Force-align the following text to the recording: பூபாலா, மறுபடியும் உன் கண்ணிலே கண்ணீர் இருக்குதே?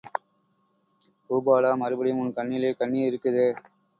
பூபாலா, 1.29 1.77
மறுபடியும் 1.77 2.19
உன் 2.19 2.33
கண்ணிலே 2.33 2.71
கண்ணீர் 2.73 3.07
இருக்குதே? 3.09 3.47